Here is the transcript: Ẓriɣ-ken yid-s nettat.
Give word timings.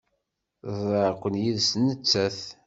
Ẓriɣ-ken 0.79 1.35
yid-s 1.43 1.69
nettat. 1.77 2.39